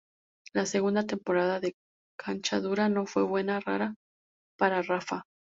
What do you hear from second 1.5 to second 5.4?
de cancha dura no fue buena para "Rafa".